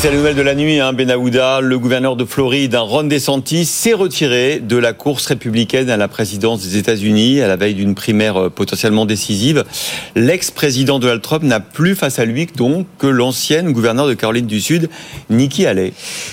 C'est 0.00 0.12
la 0.12 0.16
nouvelle 0.16 0.36
de 0.36 0.42
la 0.42 0.54
nuit, 0.54 0.78
hein, 0.78 0.92
Benahouda, 0.92 1.60
le 1.60 1.76
gouverneur 1.76 2.14
de 2.14 2.24
Floride, 2.24 2.76
Ron 2.76 3.02
DeSantis, 3.02 3.64
s'est 3.64 3.94
retiré 3.94 4.60
de 4.60 4.76
la 4.76 4.92
course 4.92 5.26
républicaine 5.26 5.90
à 5.90 5.96
la 5.96 6.06
présidence 6.06 6.62
des 6.62 6.76
États-Unis 6.76 7.40
à 7.40 7.48
la 7.48 7.56
veille 7.56 7.74
d'une 7.74 7.96
primaire 7.96 8.36
euh, 8.36 8.48
potentiellement 8.48 9.06
décisive. 9.06 9.64
L'ex-président 10.14 11.00
Donald 11.00 11.20
Trump 11.20 11.42
n'a 11.42 11.58
plus 11.58 11.96
face 11.96 12.20
à 12.20 12.24
lui 12.24 12.46
donc 12.46 12.86
que 13.00 13.08
l'ancienne 13.08 13.72
gouverneure 13.72 14.06
de 14.06 14.14
Caroline 14.14 14.46
du 14.46 14.60
Sud, 14.60 14.88
Nikki 15.30 15.66
Haley. 15.66 15.92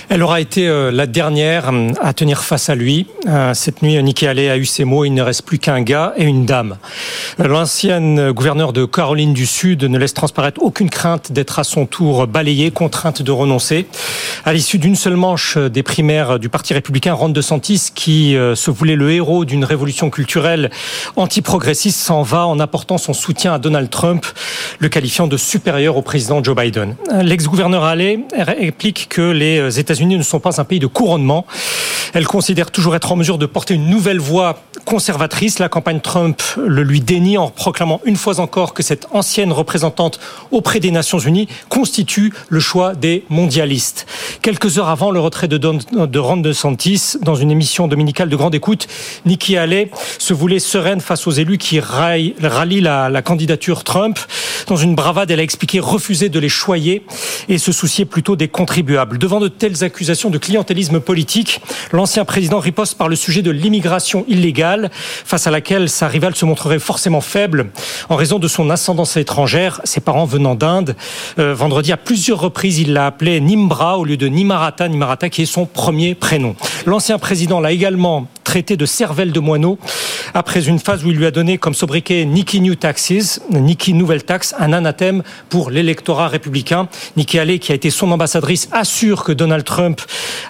Elle 0.09 0.21
aura 0.21 0.41
été 0.41 0.67
euh, 0.67 0.91
la 0.91 1.07
dernière 1.07 1.69
euh, 1.73 1.89
à 1.99 2.13
tenir 2.13 2.43
face 2.43 2.69
à 2.69 2.75
lui. 2.75 3.07
Cette 3.55 3.81
nuit, 3.81 4.01
Nikki 4.03 4.27
Haley 4.27 4.47
a 4.47 4.57
eu 4.57 4.65
ces 4.65 4.85
mots, 4.85 5.05
il 5.05 5.13
ne 5.15 5.23
reste 5.23 5.41
plus 5.41 5.57
qu'un 5.57 5.81
gars 5.81 6.13
et 6.15 6.25
une 6.25 6.45
dame. 6.45 6.77
L'ancienne 7.39 8.31
gouverneure 8.31 8.73
de 8.73 8.85
Caroline 8.85 9.33
du 9.33 9.47
Sud 9.47 9.83
ne 9.83 9.97
laisse 9.97 10.13
transparaître 10.13 10.61
aucune 10.61 10.91
crainte 10.91 11.31
d'être 11.31 11.57
à 11.57 11.63
son 11.63 11.87
tour 11.87 12.27
balayée, 12.27 12.69
contrainte 12.69 13.23
de 13.23 13.31
renoncer 13.31 13.54
à 14.45 14.53
l'issue 14.53 14.77
d'une 14.77 14.95
seule 14.95 15.15
manche 15.15 15.57
des 15.57 15.83
primaires 15.83 16.39
du 16.39 16.49
Parti 16.49 16.73
républicain, 16.73 17.13
Ron 17.13 17.29
DeSantis, 17.29 17.89
qui 17.93 18.35
euh, 18.35 18.55
se 18.55 18.71
voulait 18.71 18.95
le 18.95 19.11
héros 19.11 19.45
d'une 19.45 19.63
révolution 19.63 20.09
culturelle 20.09 20.69
anti-progressiste, 21.15 21.99
s'en 21.99 22.21
va 22.21 22.47
en 22.47 22.59
apportant 22.59 22.97
son 22.97 23.13
soutien 23.13 23.53
à 23.53 23.59
Donald 23.59 23.89
Trump, 23.89 24.25
le 24.79 24.89
qualifiant 24.89 25.27
de 25.27 25.37
supérieur 25.37 25.97
au 25.97 26.01
président 26.01 26.43
Joe 26.43 26.55
Biden. 26.55 26.95
L'ex-gouverneur 27.21 27.83
Haley 27.83 28.19
explique 28.59 29.07
que 29.09 29.31
les 29.31 29.79
États-Unis 29.79 30.17
ne 30.17 30.23
sont 30.23 30.39
pas 30.39 30.59
un 30.59 30.63
pays 30.63 30.79
de 30.79 30.87
couronnement. 30.87 31.45
Elle 32.13 32.27
considère 32.27 32.71
toujours 32.71 32.95
être 32.95 33.11
en 33.11 33.15
mesure 33.15 33.37
de 33.37 33.45
porter 33.45 33.73
une 33.73 33.89
nouvelle 33.89 34.19
voie 34.19 34.59
conservatrice. 34.85 35.59
La 35.59 35.69
campagne 35.69 35.99
Trump 35.99 36.41
le 36.57 36.83
lui 36.83 37.01
dénie 37.01 37.37
en 37.37 37.49
proclamant 37.49 37.99
une 38.05 38.15
fois 38.15 38.39
encore 38.39 38.73
que 38.73 38.83
cette 38.83 39.07
ancienne 39.11 39.51
représentante 39.51 40.19
auprès 40.51 40.79
des 40.79 40.91
Nations 40.91 41.19
Unies 41.19 41.47
constitue 41.69 42.33
le 42.49 42.59
choix 42.59 42.95
des 42.95 43.25
Quelques 44.41 44.77
heures 44.77 44.89
avant 44.89 45.11
le 45.11 45.19
retrait 45.19 45.47
de, 45.47 45.57
Don, 45.57 45.79
de 45.91 46.19
Ron 46.19 46.37
DeSantis, 46.37 47.17
dans 47.21 47.35
une 47.35 47.51
émission 47.51 47.87
dominicale 47.87 48.29
de 48.29 48.35
grande 48.35 48.55
écoute, 48.55 48.87
Nikki 49.25 49.57
Haley 49.57 49.89
se 50.17 50.33
voulait 50.33 50.59
sereine 50.59 51.01
face 51.01 51.27
aux 51.27 51.31
élus 51.31 51.57
qui 51.57 51.79
rallient 51.79 52.33
la, 52.81 53.09
la 53.09 53.21
candidature 53.21 53.83
Trump. 53.83 54.19
Dans 54.67 54.77
une 54.77 54.95
bravade, 54.95 55.29
elle 55.31 55.39
a 55.39 55.43
expliqué 55.43 55.79
refuser 55.79 56.29
de 56.29 56.39
les 56.39 56.49
choyer 56.49 57.05
et 57.49 57.57
se 57.57 57.71
soucier 57.71 58.05
plutôt 58.05 58.35
des 58.35 58.47
contribuables. 58.47 59.17
Devant 59.17 59.39
de 59.39 59.47
telles 59.47 59.83
accusations 59.83 60.29
de 60.29 60.37
clientélisme 60.37 60.99
politique, 60.99 61.61
l'ancien 61.91 62.25
président 62.25 62.59
riposte 62.59 62.97
par 62.97 63.09
le 63.09 63.15
sujet 63.15 63.41
de 63.41 63.51
l'immigration 63.51 64.25
illégale, 64.27 64.89
face 64.91 65.47
à 65.47 65.51
laquelle 65.51 65.89
sa 65.89 66.07
rivale 66.07 66.35
se 66.35 66.45
montrerait 66.45 66.79
forcément 66.79 67.21
faible 67.21 67.71
en 68.09 68.15
raison 68.15 68.39
de 68.39 68.47
son 68.47 68.69
ascendance 68.69 69.17
étrangère, 69.17 69.81
ses 69.83 70.01
parents 70.01 70.25
venant 70.25 70.55
d'Inde. 70.55 70.95
Euh, 71.39 71.53
vendredi, 71.53 71.91
à 71.91 71.97
plusieurs 71.97 72.39
reprises, 72.39 72.79
il 72.79 72.93
l'a 72.93 73.07
appelé 73.07 73.34
Nimbra 73.39 73.97
au 73.97 74.05
lieu 74.05 74.17
de 74.17 74.27
Nimarata, 74.27 74.87
Nimarata 74.87 75.29
qui 75.29 75.43
est 75.43 75.45
son 75.45 75.65
premier 75.65 76.15
prénom. 76.15 76.55
L'ancien 76.85 77.19
président 77.19 77.59
l'a 77.59 77.71
également 77.71 78.27
traité 78.43 78.77
de 78.77 78.85
cervelle 78.85 79.31
de 79.31 79.39
moineau 79.39 79.77
après 80.35 80.67
une 80.67 80.79
phase 80.79 81.05
où 81.05 81.09
il 81.11 81.15
lui 81.15 81.25
a 81.25 81.31
donné 81.31 81.57
comme 81.57 81.73
sobriquet 81.73 82.25
Nikki 82.25 82.59
New 82.59 82.75
Taxes, 82.75 83.39
Nikki 83.49 83.93
Nouvelle 83.93 84.23
Taxe, 84.23 84.53
un 84.59 84.73
anathème 84.73 85.23
pour 85.47 85.71
l'électorat 85.71 86.27
républicain. 86.27 86.89
Nikki 87.15 87.39
Haley, 87.39 87.57
qui 87.57 87.71
a 87.71 87.75
été 87.75 87.89
son 87.89 88.11
ambassadrice, 88.11 88.67
assure 88.73 89.23
que 89.23 89.31
Donald 89.31 89.63
Trump 89.63 90.01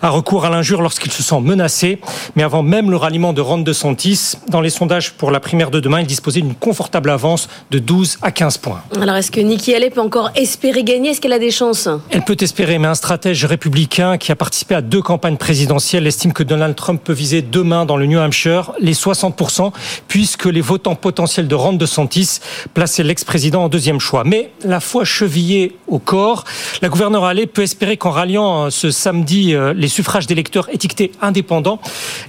a 0.02 0.10
recours 0.10 0.44
à 0.44 0.50
l'injure 0.50 0.82
lorsqu'il 0.82 1.12
se 1.12 1.22
sent 1.22 1.40
menacé. 1.40 2.00
Mais 2.36 2.42
avant 2.42 2.64
même 2.64 2.90
le 2.90 2.98
ralliement 2.98 3.32
de 3.32 3.42
Ron 3.42 3.60
DeSantis, 3.60 4.34
dans 4.50 4.60
les 4.60 4.72
sondages 4.72 5.14
pour 5.14 5.30
la 5.30 5.40
primaire 5.40 5.70
de 5.70 5.80
demain, 5.80 6.00
il 6.00 6.08
disposait 6.08 6.42
d'une 6.42 6.56
confortable 6.56 7.12
avance 7.12 7.48
de 7.70 7.78
12 7.78 8.18
à 8.24 8.32
15 8.32 8.58
points. 8.58 8.82
Alors 9.00 9.16
est-ce 9.16 9.30
que 9.30 9.40
Nikki 9.40 9.76
Haley 9.76 9.92
peut 9.92 10.02
encore 10.02 10.32
espérer 10.36 10.84
gagner? 10.84 11.12
Est-ce 11.12 11.22
qu'elle 11.22 11.34
a 11.34 11.40
des 11.40 11.52
chances? 11.52 11.88
Elle 12.10 12.24
peut 12.24 12.38
espérer, 12.40 12.80
mais 12.80 12.88
un 12.88 12.96
stratège 12.96 13.46
républicain 13.46 14.18
qui 14.18 14.32
a 14.32 14.36
participé 14.36 14.74
à 14.74 14.82
deux 14.82 15.04
campagnes 15.04 15.38
présidentielles 15.38 16.08
estime 16.08 16.34
que 16.34 16.42
Donald 16.42 16.76
Trump 16.76 17.00
peut 17.04 17.14
viser 17.14 17.44
demain 17.44 17.86
dans 17.86 17.98
le 17.98 18.08
New 18.08 18.18
Hampshire 18.18 18.72
les 18.80 18.94
60%, 18.94 19.72
puisque 20.08 20.46
les 20.46 20.62
votants 20.62 20.96
potentiels 20.96 21.48
de 21.48 21.56
Ron 21.56 21.74
DeSantis 21.74 22.40
plaçaient 22.74 23.04
l'ex-président 23.04 23.64
en 23.64 23.70
deuxième 23.70 24.00
choix. 24.00 24.24
Mais 24.24 24.52
la 24.64 24.80
foi 24.80 25.06
chevillée 25.06 25.78
au 25.88 26.00
corps, 26.00 26.44
la 26.82 26.90
gouverneure 26.90 27.26
Haley 27.26 27.46
peut 27.48 27.62
espérer 27.62 27.98
qu'en 27.98 28.12
ralliant 28.12 28.66
euh, 28.66 28.70
ce 28.70 28.92
samedi 28.92 29.54
euh, 29.54 29.74
les 29.74 29.88
suffrages 29.88 30.28
d'électeurs 30.28 30.70
étiquetés 30.74 31.12
indépendants, 31.22 31.80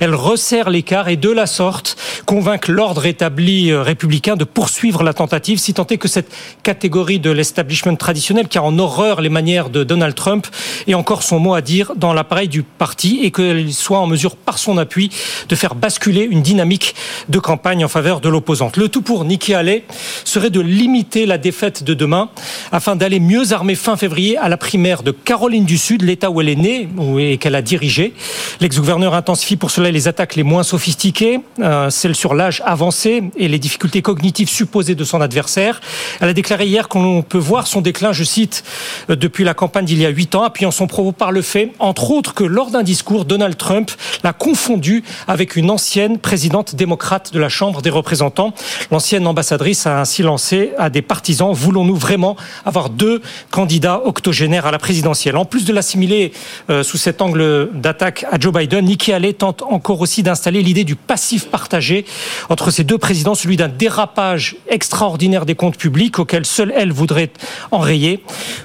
elle 0.00 0.14
resserre 0.14 0.70
l'écart 0.70 1.08
et 1.08 1.16
de 1.16 1.30
la 1.30 1.46
sorte 1.46 1.96
convainc 2.26 2.68
l'ordre 2.68 3.06
établi 3.06 3.70
euh, 3.70 3.82
républicain 3.82 4.36
de 4.36 4.44
poursuivre 4.44 5.02
la 5.02 5.14
tentative, 5.14 5.58
si 5.58 5.74
tant 5.74 5.86
est 5.86 5.98
que 5.98 6.08
cette 6.08 6.32
catégorie 6.62 7.18
de 7.18 7.30
l'establishment 7.30 7.96
traditionnel, 7.96 8.48
qui 8.48 8.58
a 8.58 8.62
en 8.62 8.78
horreur 8.78 9.20
les 9.20 9.28
manières 9.28 9.70
de 9.70 9.84
Donald 9.84 10.14
Trump, 10.14 10.46
ait 10.86 10.94
encore 10.94 11.22
son 11.22 11.38
mot 11.38 11.54
à 11.54 11.60
dire 11.60 11.92
dans 11.96 12.12
l'appareil 12.12 12.48
du 12.48 12.62
parti 12.62 13.20
et 13.22 13.30
qu'elle 13.30 13.72
soit 13.72 13.98
en 13.98 14.06
mesure, 14.06 14.36
par 14.36 14.58
son 14.58 14.78
appui, 14.78 15.10
de 15.48 15.54
faire 15.54 15.74
basculer 15.74 16.22
une 16.22 16.42
dynamique 16.42 16.94
de 17.28 17.35
campagne 17.38 17.84
en 17.84 17.88
faveur 17.88 18.20
de 18.20 18.28
l'opposante. 18.28 18.76
Le 18.76 18.88
tout 18.88 19.02
pour 19.02 19.24
Nikki 19.24 19.54
Haley 19.54 19.84
serait 20.24 20.50
de 20.50 20.60
limiter 20.60 21.26
la 21.26 21.38
défaite 21.38 21.84
de 21.84 21.94
demain 21.94 22.30
afin 22.72 22.96
d'aller 22.96 23.20
mieux 23.20 23.52
armer 23.52 23.74
fin 23.74 23.96
février 23.96 24.36
à 24.36 24.48
la 24.48 24.56
primaire 24.56 25.02
de 25.02 25.10
Caroline 25.10 25.64
du 25.64 25.78
Sud, 25.78 26.02
l'État 26.02 26.30
où 26.30 26.40
elle 26.40 26.48
est 26.48 26.56
née 26.56 26.88
et 27.18 27.38
qu'elle 27.38 27.54
a 27.54 27.62
dirigé. 27.62 28.14
L'ex-gouverneur 28.60 29.14
intensifie 29.14 29.56
pour 29.56 29.70
cela 29.70 29.90
les 29.90 30.08
attaques 30.08 30.36
les 30.36 30.42
moins 30.42 30.62
sophistiquées, 30.62 31.40
euh, 31.60 31.90
celles 31.90 32.14
sur 32.14 32.34
l'âge 32.34 32.62
avancé 32.64 33.24
et 33.36 33.48
les 33.48 33.58
difficultés 33.58 34.02
cognitives 34.02 34.48
supposées 34.48 34.94
de 34.94 35.04
son 35.04 35.20
adversaire. 35.20 35.80
Elle 36.20 36.28
a 36.28 36.32
déclaré 36.32 36.66
hier 36.66 36.88
qu'on 36.88 37.22
peut 37.22 37.38
voir 37.38 37.66
son 37.66 37.80
déclin, 37.80 38.12
je 38.12 38.24
cite, 38.24 38.64
euh, 39.10 39.16
depuis 39.16 39.44
la 39.44 39.54
campagne 39.54 39.84
d'il 39.84 40.00
y 40.00 40.06
a 40.06 40.10
huit 40.10 40.34
ans, 40.34 40.42
appuyant 40.42 40.70
son 40.70 40.86
propos 40.86 41.12
par 41.12 41.32
le 41.32 41.42
fait, 41.42 41.72
entre 41.78 42.10
autres, 42.10 42.34
que 42.34 42.44
lors 42.44 42.70
d'un 42.70 42.82
discours, 42.82 43.24
Donald 43.24 43.56
Trump 43.56 43.90
l'a 44.22 44.32
confondu 44.32 45.04
avec 45.28 45.56
une 45.56 45.70
ancienne 45.70 46.18
présidente 46.18 46.74
démocrate 46.74 47.15
de 47.32 47.38
la 47.40 47.48
Chambre 47.48 47.82
des 47.82 47.90
représentants. 47.90 48.52
L'ancienne 48.90 49.26
ambassadrice 49.26 49.86
a 49.86 50.00
ainsi 50.00 50.22
lancé 50.22 50.72
à 50.78 50.90
des 50.90 51.02
partisans, 51.02 51.52
voulons-nous 51.52 51.96
vraiment 51.96 52.36
avoir 52.64 52.90
deux 52.90 53.22
candidats 53.50 54.02
octogénaires 54.04 54.66
à 54.66 54.70
la 54.70 54.78
présidentielle? 54.78 55.36
En 55.36 55.44
plus 55.44 55.64
de 55.64 55.72
l'assimiler 55.72 56.32
euh, 56.70 56.82
sous 56.82 56.96
cet 56.96 57.22
angle 57.22 57.70
d'attaque 57.74 58.24
à 58.30 58.38
Joe 58.38 58.52
Biden, 58.52 58.84
Nikki 58.84 59.12
Haley 59.12 59.32
tente 59.32 59.62
encore 59.62 60.00
aussi 60.00 60.22
d'installer 60.22 60.62
l'idée 60.62 60.84
du 60.84 60.96
passif 60.96 61.46
partagé 61.46 62.04
entre 62.48 62.70
ces 62.70 62.84
deux 62.84 62.98
présidents, 62.98 63.34
celui 63.34 63.56
d'un 63.56 63.68
dérapage 63.68 64.56
extraordinaire 64.68 65.46
des 65.46 65.54
comptes 65.54 65.76
publics 65.76 66.18
auquel 66.18 66.46
seule 66.46 66.72
elle 66.76 66.92
voudrait 66.92 67.30
enrayer. 67.70 68.22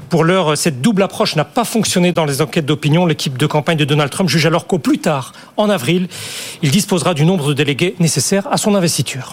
Pour 0.10 0.24
l'heure, 0.24 0.58
cette 0.58 0.82
double 0.82 1.04
approche 1.04 1.36
n'a 1.36 1.46
pas 1.46 1.64
fonctionné 1.64 2.12
dans 2.12 2.26
les 2.26 2.42
enquêtes 2.42 2.66
d'opinion. 2.66 3.06
L'équipe 3.06 3.38
de 3.38 3.46
campagne 3.46 3.78
de 3.78 3.86
Donald 3.86 4.12
Trump 4.12 4.30
juge 4.30 4.46
alors 4.46 4.68
qu'au 4.68 4.80
plus 4.80 5.00
tard, 5.00 5.34
en 5.58 5.70
avril, 5.70 6.08
il 6.62 6.72
disposera 6.72 7.14
du 7.14 7.26
nombre 7.26 7.50
de 7.50 7.54
délégués 7.54 7.96
nécessaires 8.00 8.41
à 8.50 8.58
son 8.58 8.76
investiture. 8.76 9.30